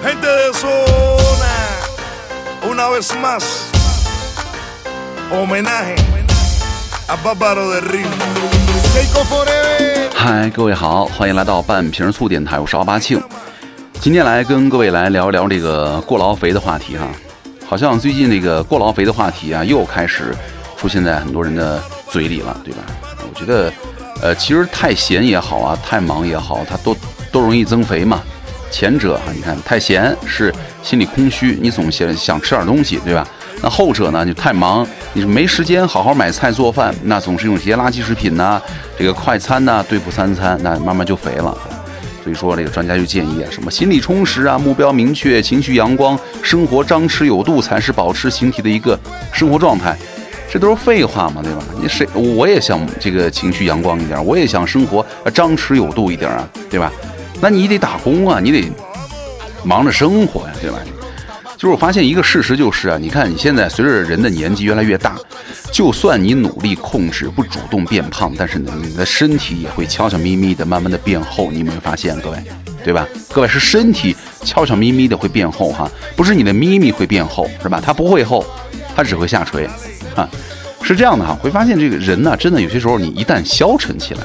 [0.00, 1.54] Gente de zona,
[2.70, 3.44] una vez más,
[5.30, 5.96] homenaje
[7.08, 8.06] a Bárbaro de Río.
[8.94, 10.10] Keiko Forever.
[10.14, 13.20] 嗨，各位好，欢迎来到半瓶醋电台，我是奥巴庆。
[14.00, 17.08] 今天来跟各位来聊一聊这个过劳肥的话题哈。
[17.66, 20.32] 好像最近这个过劳肥的话题啊，又开始
[20.76, 22.82] 出现在很多人的嘴里了，对吧？
[23.28, 23.72] 我觉得，
[24.22, 26.96] 呃，其实太闲也好啊，太忙也好，它都
[27.32, 28.22] 都容易增肥嘛。
[28.70, 30.52] 前者啊，你看太闲是
[30.82, 33.26] 心里空虚，你总想想吃点东西，对吧？
[33.60, 38.60] 那后者呢，就太忙，你是没时间好好买菜做饭，那总是用些垃圾食品呐、
[38.96, 41.56] 这个快餐呐对付三餐，那慢慢就肥了。
[42.22, 48.98] 所以说，这个专家就建议啊，什么心理充实啊，目标明确，情绪阳光，生活张弛有度，才是保持形体的一个
[49.32, 49.96] 生活状态。
[50.50, 51.62] 这都是废话嘛，对吧？
[51.80, 56.92] 你谁我也想这个情绪阳光一点，我也想生活张弛有度一点啊，对吧？
[57.40, 58.70] 那你得打工啊，你得
[59.64, 60.78] 忙着生活呀，对吧？
[61.56, 65.16] 就是我发现一个事实，就是啊，你看你现在随着人的年纪越来越大，
[65.72, 71.50] 就算你努力控制，不主动变胖，但是呢，你的身体也会悄悄咪咪的慢慢的变厚。
[71.50, 72.38] 你有没有发现，各位，
[72.84, 73.06] 对吧？
[73.32, 77.80] 各位是身体悄悄咪咪的会变厚哈，不是你的咪咪会变厚，是吧？
[77.84, 78.44] 它不会厚，
[78.94, 79.68] 它只会下垂，
[80.14, 80.28] 啊，
[80.82, 81.36] 是这样的哈。
[81.40, 84.20] 会发现这个人呢，真的有些时候你一旦消沉起来。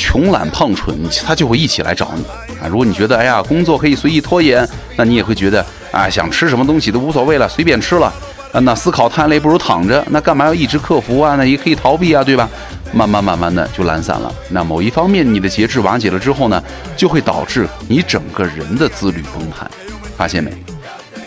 [0.00, 2.24] 穷懒胖蠢，他就会一起来找你
[2.58, 2.66] 啊！
[2.66, 8.06] 如果你觉得哎呀工作可以随意拖延，那你也会觉得啊想吃什么东西都无所谓了，随便吃了
[8.50, 8.58] 啊！
[8.60, 11.36] 那思考太累，不如躺着，那干嘛要一直克服啊？
[11.36, 12.48] 那也可以逃避啊，对吧？
[12.92, 14.34] 慢慢慢慢的就懒散了。
[14.48, 16.62] 那某一方面你的节制瓦解了之后呢，
[16.96, 19.70] 就会导致你整个人的自律崩盘，
[20.16, 20.50] 发现没？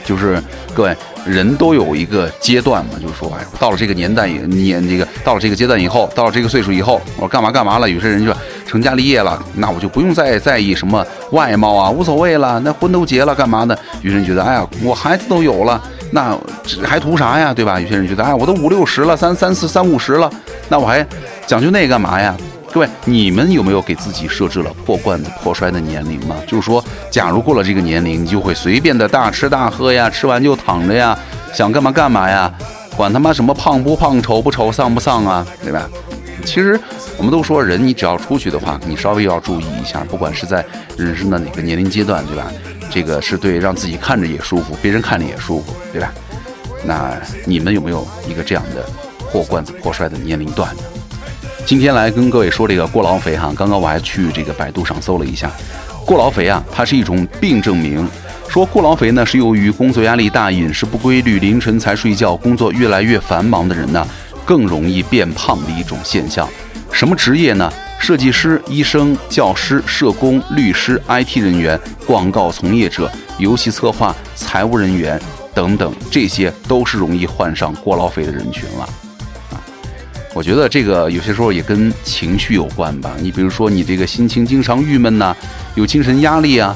[0.03, 0.43] 就是
[0.73, 0.93] 各位
[1.25, 7.89] 人都有一个阶段嘛，就是说，哎，到了这个年代也，年这个到了这个阶段以后，到了这个岁数以后，我干嘛干嘛了？
[7.89, 8.35] 有些人就
[8.73, 12.59] 成家立业了，那我就不用再在意什么外貌啊，无所谓了。
[12.61, 13.77] 那婚都结了，干嘛呢？
[14.01, 16.35] 有些人觉得，哎呀，我孩子都有了，那
[16.83, 17.53] 还图啥呀？
[17.53, 17.79] 对吧？
[17.79, 20.27] 有些人觉得，哎，我都五六十了，三三四三五十了，
[20.69, 21.05] 那我还
[21.45, 22.35] 讲究那干嘛呀？
[22.71, 26.33] 各位，你们有没有给自己设置了破罐子破摔的年龄呢？
[26.47, 31.15] 就是说，假如过了这个年龄，你就会随便的大吃大喝呀，吃完就躺着呀，
[31.53, 32.51] 想干嘛干嘛呀，
[32.97, 35.87] 管他妈什么胖不胖、丑不丑、丧不丧啊，对吧？
[36.45, 36.79] 其实
[37.17, 40.63] 我们都说，人你只要出去的话，你稍微要注意一下，不管是在
[40.97, 42.51] 人生的哪个年龄阶段，对吧？
[42.91, 46.13] 这个是对让自己看着也舒服，别人看着也舒服，对吧？
[46.85, 47.13] 那
[47.45, 48.85] 你们有没有一个这样的
[49.31, 50.83] 破罐子破摔的年龄段呢？
[51.65, 55.49] 今天来跟各位说这个过劳肥哈，刚刚我还去这个百度上搜了一下，
[56.05, 58.07] 过劳肥啊，它是一种病证明，
[58.49, 64.05] 说过劳肥呢是由于工作压力大、饮食不规律、凌晨才睡觉、工作越来越繁忙的人呢，
[64.45, 66.47] 更容易变胖的一种现象。
[66.91, 67.71] 什么职业呢？
[67.99, 75.17] 设计师、医生、教师、社工、律师、IT 人员、广告从业者、游戏策划、财务人员
[75.53, 78.83] 等等，这些都是容易患上过劳肥的人群了。
[79.51, 79.55] 啊
[80.35, 83.11] 我觉得这个有些时候也跟情绪有关吧。
[83.19, 85.33] 你比如说，你这个心情经常郁闷呐，
[85.75, 86.75] 有精神压力啊，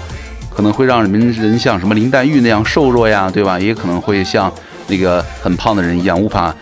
[0.56, 3.60] 可能会让人人像什么林黛玉那样瘦弱呀，对吧？
[3.60, 4.50] 也可能会像
[4.88, 6.56] 那个很胖的人一样，无法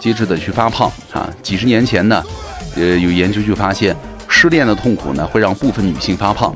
[0.00, 1.30] 机智的去发胖啊。
[1.42, 2.24] 几十年前呢，
[2.74, 3.94] 呃，有研究就发现，
[4.26, 6.52] 失恋的痛苦呢会让部分女性发胖，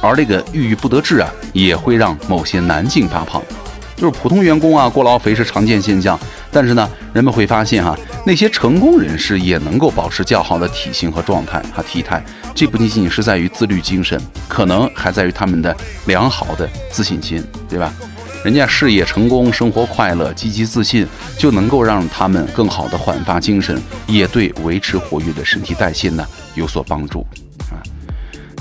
[0.00, 3.42] 而这个郁郁不得志啊，也会让某些男性发胖。
[3.96, 6.20] 就是普通员工啊，过劳肥是常见现象，
[6.52, 12.22] 但是呢，人们会发现哈，那些成功人士也能够保持较好的体型和状态和体态。
[12.54, 17.90] 这不仅仅是在于自律精神，可能还在于他们的良好的自信心，对吧？
[18.46, 21.04] 人家事业成功，生活快乐，积极自信，
[21.36, 23.76] 就能够让他们更好的焕发精神，
[24.06, 26.24] 也对维持活跃的身体代谢呢
[26.54, 27.26] 有所帮助
[27.72, 27.82] 啊。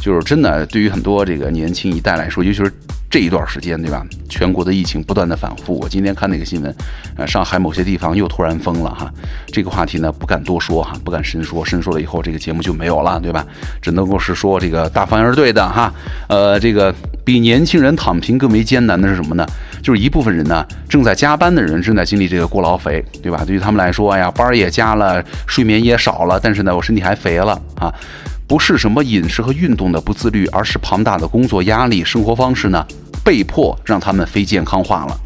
[0.01, 2.73] 就是真的，对于很多这个年轻一代来说，尤其是。
[3.15, 4.05] 这一段时间，对吧？
[4.27, 5.79] 全国的疫情不断的反复。
[5.79, 6.75] 我今天看那个新闻，
[7.15, 9.09] 呃，上海某些地方又突然封了哈。
[9.47, 13.45] 这个话题呢，不敢多说哈，不敢深说，深说了以后这个节目就没有了，对吧？
[13.81, 15.93] 只能够是说这个大方向是对的哈。
[16.27, 16.93] 呃，这个
[17.23, 19.47] 比年轻人躺平更为艰难的是什么呢？
[19.81, 23.45] 就是一部分人呢，正在加班的人正在经历这个过劳肥，对吧？
[23.47, 27.89] 对于他们来说，哎呀，班也加了，睡眠也少了，但是呢，我身体还肥了啊。
[28.47, 32.85] 不是什么饮食和运动的不自律，而是庞大的工作压力、生活方式呢，
[33.25, 35.19] 被迫让他们非健康化了。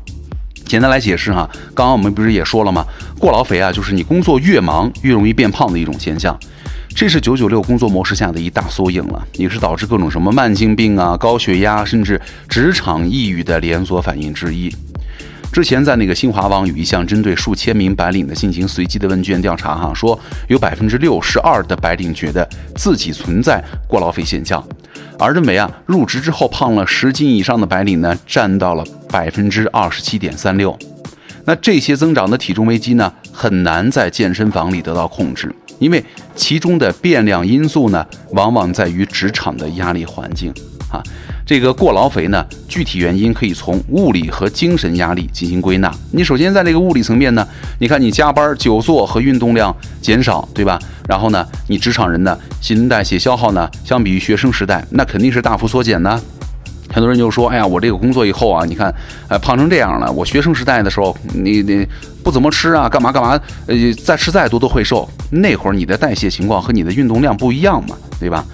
[0.65, 2.85] 简单来解释哈，刚刚我们不是也说了吗？
[3.19, 6.39] 过劳肥啊，就是你工作越忙越容易变胖的一种现象。
[6.95, 14.73] 这是九九六工作模式下的一大缩影了，也是导致各种什么慢性病啊、高血压，甚至职场抑郁的连锁反应之一。
[15.51, 20.17] 之前在那个新华网有一项针对数千名白领的进行随机的问卷调查，哈，说
[20.47, 24.63] 有百分之六十二的白领觉得自己存在过劳肥现象，
[25.17, 30.77] 而认为啊入职之后胖了十斤以上的白领呢，占到了百分之二十七点三六。
[31.45, 36.03] 那这些增长的体重危机呢，很难在健身房里得到控制，因为
[36.35, 40.53] 其中的变量因素呢，往往在于职场的压力环境
[40.91, 41.01] 啊。
[41.49, 45.91] 这个过劳肥呢，具体原因可以从物理和精神压力进行归纳。
[46.11, 47.43] 你首先在这个物理层面呢，
[47.79, 50.77] 你看你加班、久坐和运动量减少，对吧？
[51.07, 56.21] 然后呢，你职场人的，新陈代谢消耗呢，相比于学生时代，那肯定是大幅缩减呢。
[56.93, 58.93] 很多人就说：“哎呀，我这个工作以后啊，你看，
[59.27, 60.11] 呃，胖成这样了。
[60.11, 61.83] 我学生时代的时候，你你
[62.23, 63.39] 不怎么吃啊，干嘛干嘛？
[63.65, 63.75] 呃，
[64.05, 65.09] 再吃再多都会瘦。
[65.31, 68.45] 那会儿你的代谢情况和你的运动量不一样嘛，对吧？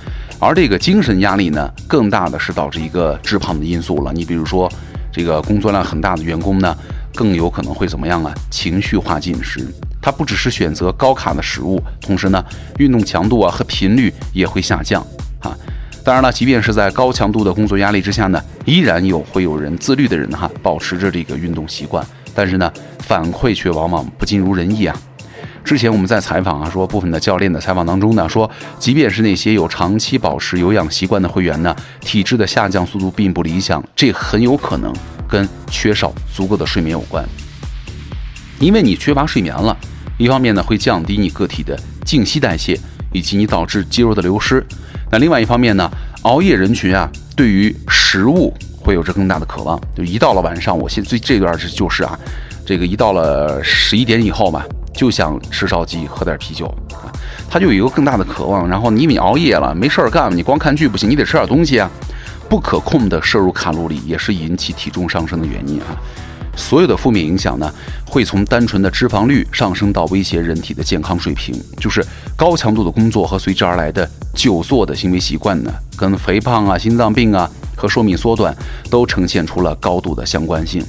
[0.46, 4.14] 而这个精神压力呢，更大的是导致一个致胖的因素了。
[4.14, 4.72] 你比如说，
[5.12, 6.78] 这个工作量很大的员工呢，
[7.16, 8.32] 更有可能会怎么样啊？
[8.52, 9.68] 情绪化进食，
[10.00, 12.46] 他不只是选择高卡的食物，同时呢，
[12.78, 15.02] 运动强度啊和频率也会下降
[15.40, 15.58] 啊。”
[16.06, 22.06] 当然了，即便是在高强度的工作压力之下呢，依然有会有人自律的人哈，保持着这个运动习惯，
[22.36, 24.96] 但是呢，反馈却往往不尽如人意啊。
[25.66, 34.94] 之前我们在采访啊，说部分的教练的采访当中呢，说即便是那些有长期保持有氧习惯的会员呢，体质的下降速度并不理想，这很有可能
[35.28, 37.26] 跟缺少足够的睡眠有关。
[38.60, 39.76] 因为你缺乏睡眠了，
[40.20, 41.76] 一方面呢会降低你个体的
[42.06, 42.80] 静息代谢，
[43.12, 44.64] 以及你导致肌肉的流失。
[45.12, 45.90] 那另外一方面呢，
[46.22, 49.82] 熬夜人群啊，对于食物会有着更大的渴望。
[49.96, 52.18] 就一到了晚上，我现最这段是就是啊，
[52.64, 54.64] 这个一到了十一点以后嘛，
[54.96, 56.74] 就想吃烧鸡，喝点啤酒，
[57.50, 58.68] 他就有一个更大的渴望。
[58.68, 61.90] 然后你你熬夜了，没事儿干，你光看剧不行，你得吃点东西啊。
[62.48, 65.98] 不可控的摄入卡路里也是引起体重上升的原因啊。
[66.56, 67.70] 所有的负面影响呢，
[68.08, 71.60] 会从单纯的脂肪率上升到威胁人体的健康水平。
[71.80, 72.06] 就是
[72.38, 78.56] 高强度的工作和随之而来的久坐的行为习惯呢，跟肥胖啊、心脏病啊和寿命缩短
[78.90, 80.82] 都呈现出了高度的相关性。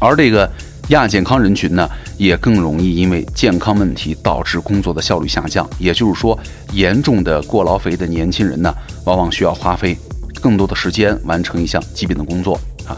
[0.00, 0.48] 而这个
[0.88, 5.68] 亚健康人群呢，也更容易因为健康问题导致工作的效率下降。
[5.78, 6.38] 也就是说，
[6.72, 8.74] 严重的过劳肥的年轻人呢，
[9.04, 9.96] 往往需要花费
[10.40, 12.96] 更多的时间完成一项基本的工作啊。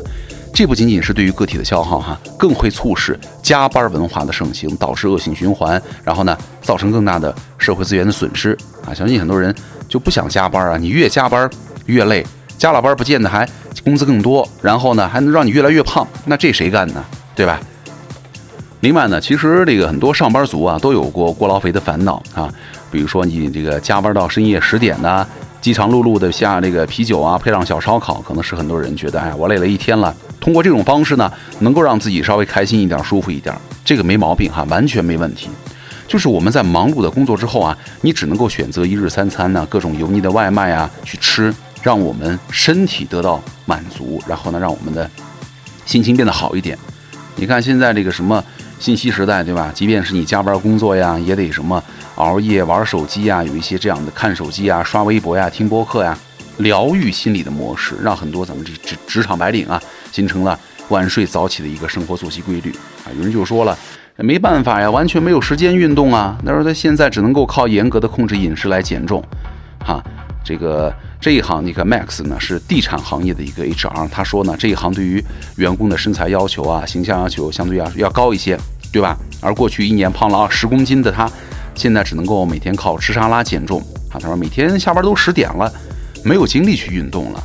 [0.52, 8.56] 这不仅仅是对于个体的消耗哈，更会促使加班文化的盛行，导致恶性循环，然后呢，造成更大的社会资源的损失
[8.86, 8.94] 啊！
[8.94, 9.54] 相信很多人
[9.88, 11.48] 就不想加班啊，你越加班
[11.86, 12.24] 越累，
[12.56, 13.48] 加了班不见得还
[13.82, 17.02] 工资更多，然后呢，还能让你越来越胖，那这谁干呢？
[17.34, 17.58] 对吧？
[18.80, 22.52] 另外呢，其实这个很多上班族啊，都有过过劳肥的烦恼啊，
[22.90, 25.26] 比如说你这个加班到深夜十点呢。
[25.60, 33.54] 饥肠辘辘的下这个啤酒啊，配上小烧烤，可能是很多人觉得，哎，我累了一天了，通过这种方式呢，能够让自己稍微开心一点、舒服一点，
[33.84, 35.50] 这个没毛病哈，完全没问题。
[36.08, 45.10] 就是我们在忙碌的工作之后啊，你只能够选择一日三餐呢，各种油腻的外卖啊去吃，让我们身体得到满足，然后呢，让我们的
[45.84, 46.78] 心情变得好一点。
[47.36, 48.42] 你看现在这个什么
[48.80, 49.70] 信息时代，对吧？
[49.74, 51.80] 即便是你加班工作呀，也得什么。
[52.16, 56.18] 熬夜玩手机呀，有一些这样的看手机啊、刷微博呀、听播客呀，
[56.58, 59.80] 疗愈心理的模式，让很多咱们这职职场白领啊，
[60.10, 62.70] 形成了晚睡早起的一个生活作息规律
[63.04, 63.12] 啊。
[63.16, 63.76] 有人就说了，
[64.16, 66.38] 没办法呀，完全没有时间运动啊。
[66.44, 69.22] 他说他现在只能够靠严格的控制饮食来减重，
[69.84, 70.02] 哈。
[70.44, 75.24] 这个这一行，你看 Max 呢是地产行业的一个 HR，他说呢这一行对于
[75.56, 78.58] 员工的身材要求啊、形象要求相对要要高一些，
[78.92, 79.16] 对吧？
[79.40, 81.30] 而过去一年胖了二十公斤的他。
[81.76, 83.80] 现在只能够每天靠吃沙拉减重
[84.10, 84.20] 啊！
[84.20, 85.72] 他说每天下班都十点了，
[86.24, 87.42] 没有精力去运动了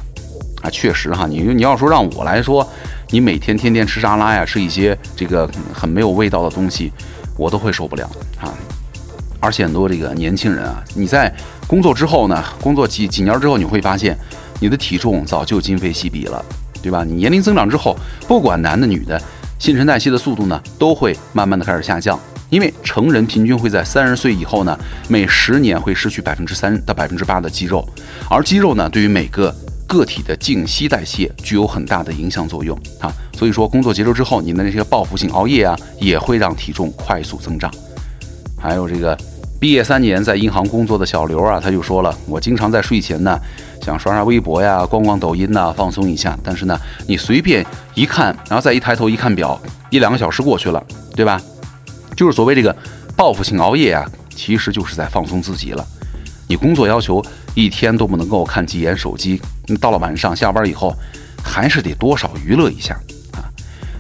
[0.62, 0.70] 啊！
[0.70, 2.68] 确实哈，你你要说让我来说，
[3.12, 6.92] 你每天天天吃沙拉呀，吃一些这个很没有味道的东西，
[7.38, 8.10] 我都会受不了
[8.42, 8.52] 啊！
[9.46, 11.32] 而且很多这个年轻人啊，你在
[11.68, 14.18] 工作之后呢，工作几几年之后，你会发现
[14.60, 16.44] 你的体重早就今非昔比了，
[16.82, 17.04] 对吧？
[17.04, 17.96] 你年龄增长之后，
[18.28, 19.22] 不管男的女的，
[19.60, 22.20] 新陈代谢的速度呢，都会慢慢的开始下降。
[22.50, 24.76] 因为成人平均会在三十岁以后呢，
[25.08, 27.88] 每十年会失去百分之三到百分之八的肌肉，
[28.28, 29.54] 而肌肉呢，对于每个
[29.86, 33.14] 个体的静息代谢具有很大的影响作用啊。
[33.38, 37.72] 所以说，工作结束之后，你的那些报复性熬夜啊，也会让体重快速增长。
[38.58, 39.16] 还有这个
[39.66, 43.36] 毕业三年在银行工作的小刘啊，他就说了，我经常在睡前呢，
[43.82, 46.38] 想刷刷微博呀，逛逛抖音呐，放松一下。
[46.44, 51.42] 但是呢，你随便一看，然后再一抬头一看表，一两个小时过去了，对吧？
[52.16, 52.76] 就是所谓这个
[53.18, 55.84] 报复性熬夜啊，其实就是在放松自己了。
[56.48, 57.20] 你工作要求
[57.56, 59.42] 一天都不能够看几眼手机，
[59.82, 60.96] 到了晚上下班以后，
[61.44, 62.96] 还是得多少娱乐一下。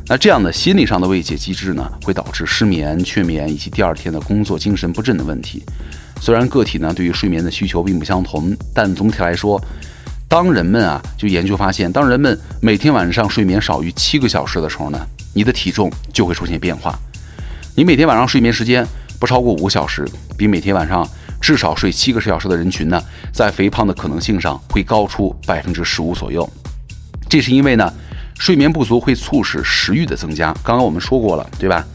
[0.07, 5.63] 那这样的心理上的慰藉机制呢，会导致失眠、缺眠以及第二天的工作精神不振的问题。
[6.21, 9.59] 虽然个体呢对于睡眠的需求并不相同，但总体来说，
[10.27, 16.97] 当人们啊就研究发现，当人们每天晚上睡眠少于七个小时的时候呢，你的体重就会出现变化。
[17.75, 18.85] 你每天晚上睡眠时间
[19.19, 20.07] 不超过五个小时，
[20.37, 21.07] 比每天晚上
[21.41, 23.01] 至少睡七个小时的人群呢，
[23.33, 26.47] 在肥胖的可能性上会高出百分之十五左右。
[27.27, 27.91] 这是因为呢，
[28.37, 30.53] 睡眠不足会促使食欲的增加。
[30.63, 31.85] 刚刚我们说过了，对吧？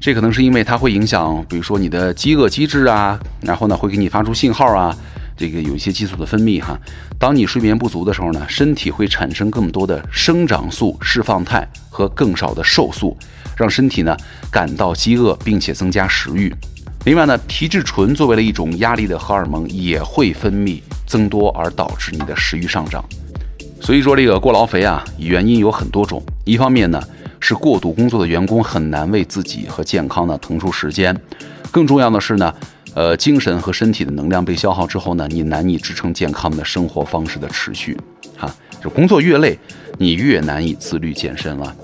[0.00, 4.94] 这可能是因为它会影响，比如说你的饥饿机制啊，然后呢会给你发出信号啊，
[5.34, 6.78] 这个有一些激素的分泌哈。
[7.18, 13.16] 当你睡眠不足的时候呢，身体会产生更多的生长素释放肽和更少的瘦素，
[13.56, 14.14] 让身体呢
[14.50, 16.54] 感到饥饿，并且增加食欲。
[17.06, 23.02] 另外呢，皮质醇作为了一种压力的荷尔蒙，也会分泌增多，而导致你的食欲上涨。
[23.84, 26.20] 所以说这个过劳肥啊，原因有很多种。
[26.44, 27.00] 一方面呢。
[27.46, 31.14] 是过度工作的员工很难为自己和健康呢腾出时间，
[31.70, 32.54] 更重要的是呢，
[32.94, 38.00] 呃，精神和身体的能量被消耗之后呢，你难以支撑健康的生活方式的持续，
[38.34, 38.50] 哈，
[38.82, 39.58] 就工作越累，
[39.98, 41.76] 你越难以自律健身了。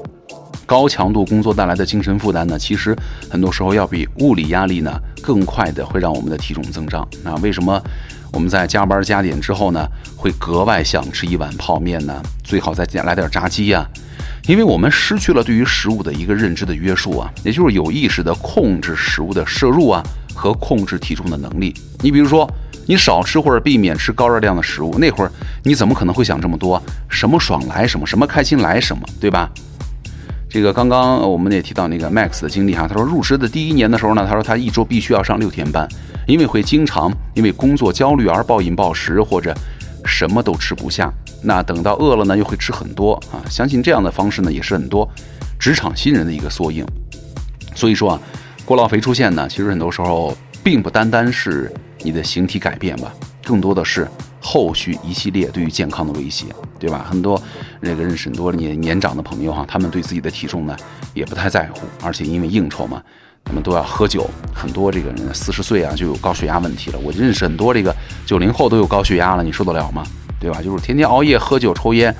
[0.64, 2.96] 高强度工作带来的精神负担呢，其实
[3.28, 7.06] 很多时候要比物理压力呢更快的会让我们的体重增长。
[7.22, 7.78] 那为什么
[8.32, 12.22] 我们在加班加点之后呢，会格外想吃一碗泡面呢？
[12.44, 13.86] 最好再来点炸鸡呀。
[14.46, 20.02] 因为我们失去了对于食物的一个认知的约束啊，也就是有意识的控制食物的摄入啊
[20.34, 21.74] 和控制体重的能力。
[22.00, 22.50] 你比如说，
[22.86, 25.30] 你少吃或者避免吃高热量的食物，那会儿
[25.62, 26.82] 你怎么可能会想这么多？
[27.08, 29.50] 什么爽来什么，什么开心来什么，对吧？
[30.48, 35.86] 这个刚刚我们也提到那个 Max 的经历哈，他说入职的第一年的时候呢，他说他一周必须要上六天班，
[36.26, 39.54] 因为会经常因为工作焦虑而暴饮暴食或者
[40.04, 41.12] 什么都吃不下。
[41.42, 43.40] 那等到饿了呢，又会吃很多啊！
[43.48, 45.08] 相信这样的方式呢，也是很多
[45.58, 46.84] 职场新人的一个缩影。
[47.74, 48.20] 所以说啊，
[48.66, 53.10] 过劳肥出现呢，其实很多时候并不单单是你的形体改变吧，
[53.42, 54.06] 更多的是
[54.38, 56.44] 后续一系列对于健康的威胁，
[56.78, 57.06] 对吧？
[57.08, 57.40] 很多
[57.80, 60.76] 那个认识很多年年长的朋友哈，他们对自己的体重呢
[61.14, 63.02] 也不太在乎，而且因为应酬嘛，
[63.44, 66.98] 他们都要喝酒，很多这个人四十岁啊就有高血压问题了。
[67.00, 67.94] 我认识很多这个
[68.24, 70.04] 九零后都有高血压了，你受得了吗？
[70.38, 70.62] 对吧？
[70.62, 72.14] 就是天天熬夜、喝酒、抽烟，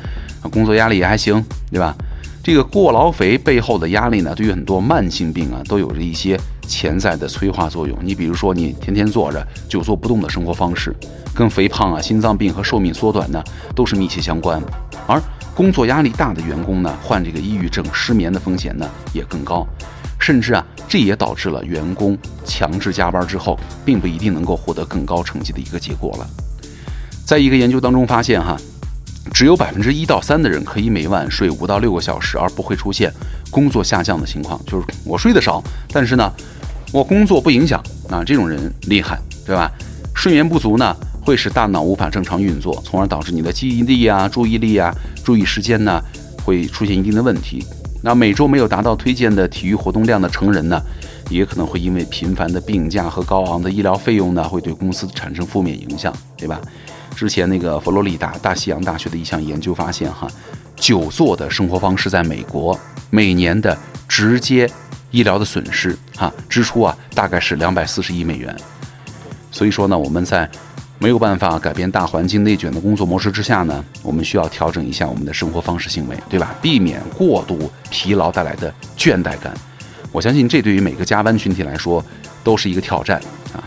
[0.51, 1.95] 工作压力也还行，对吧？
[2.43, 7.97] 这个过劳肥背后的压力呢，对于很多慢性病啊，都有着一些潜在的催化作用。
[8.03, 10.95] 你比如说，你天天坐着、久坐不动的生活方式，
[11.35, 13.43] 跟肥胖啊、心脏病和寿命缩短呢，
[13.75, 14.61] 都是密切相关。
[15.07, 15.23] 而
[15.55, 19.67] 工作压力大的员工呢，患这个抑郁症、失眠的风险呢也更高，
[20.21, 26.27] 甚至啊，这也导致了员工强制加班之后，并不一定能够获得更高成绩的一个结果了。
[27.27, 28.57] 在一个研究当中发现，哈，
[29.33, 33.13] 只有百分之一到三的人可以每晚睡五到六个小时，而不会出现
[33.51, 34.61] 工作下降的情况。
[34.67, 36.31] 就是我睡得少，但是呢，
[36.93, 39.71] 我工作不影响啊，这种人厉害，对吧？
[40.15, 46.03] 睡眠不足呢，会使大脑无法正常运作，从而导致你的记忆力啊、注意力啊、注意时间呢，
[46.45, 47.65] 会出现一定的问题。
[48.03, 50.81] 那每周没有达到推荐的体育活动量的成人呢，
[51.29, 56.61] 也可能会因为频繁的病假和高昂的医疗费用呢，会对公司产生负面影响，对吧？
[57.15, 60.27] 之前那个佛罗里达大西洋大学的一项研究发现，哈，
[60.77, 62.79] 久坐的生活方式在美国
[63.11, 63.77] 每年的
[64.09, 64.71] 直接
[65.11, 68.57] 医疗的损失，哈，支出啊，大概是两百四十亿美元。
[69.51, 70.49] 所以说呢，我们在
[71.03, 76.55] 没有办法改变大环境内卷的工作模式之下呢，我们需要调整一下我们的生活方式行为，对吧？
[76.61, 79.55] 避免过度疲劳带来的倦怠感。
[80.13, 82.05] 我相信这对于每个加班群体来说
[82.45, 83.19] 都是一个挑战
[83.55, 83.65] 啊。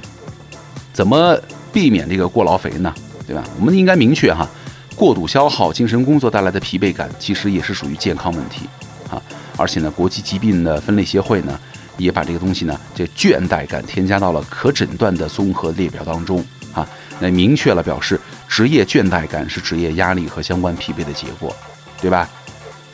[0.94, 1.36] 怎么
[1.72, 2.94] 避免这个过劳肥呢？
[3.26, 3.44] 对吧？
[3.60, 4.48] 我们应该明确哈，
[4.96, 8.68] 过度消耗、精神工作带来的疲惫感，其实也是属于健康问题
[9.10, 9.20] 啊。
[9.58, 11.60] 而且呢，国际疾病的分类协会呢，
[11.98, 16.88] 也把这个东西呢，这倦怠感添加到了可诊断的综合列表当中啊。
[17.20, 21.56] 那明确了表示，职业倦怠感是职业压力和相关疲惫的结果，
[22.02, 22.28] 对吧？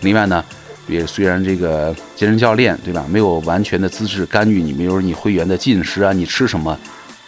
[0.01, 0.43] 另外呢，
[0.87, 6.77] 也虽然这个健身教练对吧，没有完全的资质干预你，比如你会员的进食啊，你吃什么？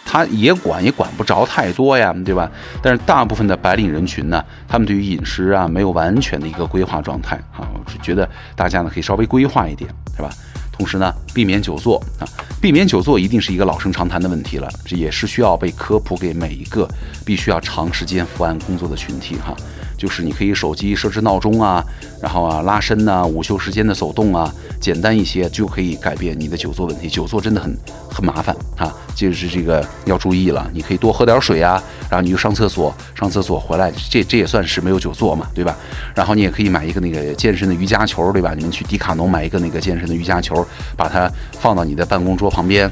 [0.04, 2.50] 他也管也管不着太多呀，对吧？
[2.82, 10.28] 但是大部分的白领人群呢，他们对于饮食啊没有完全的一个规划状态啊，我是觉得大家呢可以稍微规划一点，是吧？
[10.72, 12.26] 同时呢，避免久坐啊，
[12.60, 16.88] 避免久坐一定是一个老生常谈的问题了，这也是需要被科普给每一个
[17.24, 19.54] 必须要长时间伏案工作的群体哈。
[20.02, 21.84] 就是你可以手机设置闹钟啊，
[22.20, 27.08] 然后啊拉伸呐、午休时间的走动啊，简单一些就可以改变你的久坐问题。
[27.08, 27.72] 久坐真的很
[28.10, 30.68] 很麻烦啊，就是这个要注意了。
[30.74, 31.80] 你可以多喝点水啊，
[32.10, 35.76] 然后你就上厕所，上厕所回来，这这也算是没有久坐嘛，对吧？
[36.16, 38.54] 然后你也可以买一个那个健身的瑜伽球，对吧？
[38.56, 40.66] 你们去迪卡侬买一个那个健身的瑜伽球，
[40.96, 41.30] 把它
[41.60, 42.90] 放到你的办公桌旁边。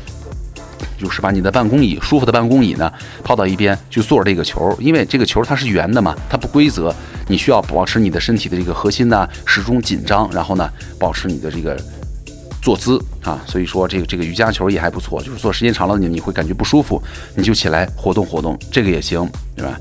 [1.01, 2.93] 就是把你的办公椅舒服的办公椅呢
[3.25, 6.95] 抛到一边，去坐着这个球，因为这个球它是圆的嘛，它不规则，
[7.27, 11.81] 你需要保持你的身体的这个核心呢始终紧张，然后呢保持你的这个
[12.63, 17.03] 坐姿啊，所以说这个这个瑜伽球也还不错，就是坐时间长了你你会感觉不舒服，
[17.35, 19.27] 你就起来活动活动，这个也行，
[19.57, 19.79] 对吧？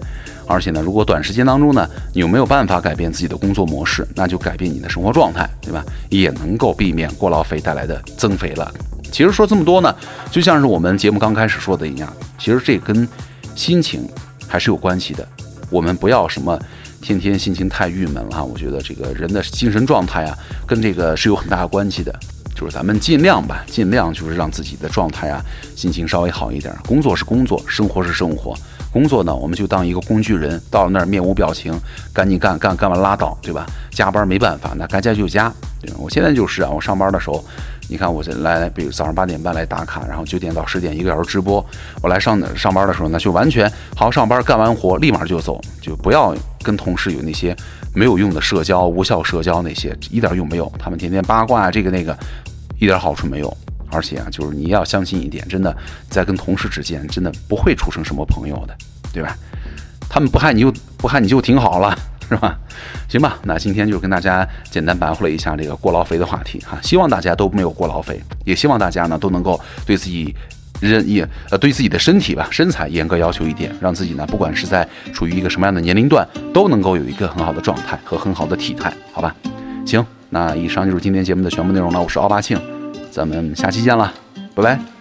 [0.47, 5.85] 而且呢，如果短时间当中呢，你有没有办法改变自己的工作模式，那就改变你的生活状态，对吧？
[6.09, 8.73] 也能够避免过劳肥带来的增肥了。
[9.11, 9.93] 其实说这么多呢，
[10.31, 13.07] 就像是我们节目刚开始说的一样，其实这跟
[13.55, 14.07] 心情
[14.47, 15.27] 还是有关系的。
[15.69, 16.57] 我们不要什么
[17.01, 22.13] 天天心情太郁闷了，我觉得这个人的精神状态啊，跟这个是有很大关系的。
[22.55, 25.41] 就是咱们尽量吧，尽量就是让自己的状态啊，
[25.77, 26.75] 心情稍微好一点。
[26.85, 28.53] 工作是工作，生活是生活。
[28.91, 31.73] 工作呢，我们就当一个工具人，到了那儿面无表情，
[32.13, 33.65] 赶紧干干干完拉倒，对吧？
[33.91, 35.51] 加班没办法，那该加就加。
[35.81, 35.93] 对？
[35.97, 37.43] 我现在就是啊，我上班的时候。
[37.91, 41.65] 你看，我来，比如早上八点半来打卡，然后九点到十点一个小时直播。
[42.03, 47.55] 我来上上班的时候呢，就完全好好上班，干完活立马就走，就不要跟同事有那些
[47.95, 50.71] 没有用的社交、无效社交那些，一点用没有。
[50.77, 52.15] 他们天天八卦这个那个，
[52.77, 53.57] 一点好处没有。
[53.91, 55.75] 而且啊，就是你要相信一点，真的
[56.09, 58.75] 在跟同事之间，真的不会处成什么朋友的，
[59.13, 59.35] 对吧？
[60.09, 61.97] 他们不害你就不害你就挺好了。
[62.29, 62.55] 是吧？
[63.07, 70.35] 行吧，那今天就跟大家简单白话了一下这个过劳肥的话题哈，希望大家都没有过劳肥，也希望大家呢都能够对自己
[70.79, 79.35] 人也呃对自己的身体吧身材严格要求一点，让自己呢不管是在处于一个什么样的年龄段，都能够有一个很好的状态和很好的体态，好吧？
[79.83, 82.61] 行，那以上就是今天节目的全部内容了，我是奥巴庆，
[83.11, 84.13] 咱们下期见了，
[84.55, 84.98] 拜拜。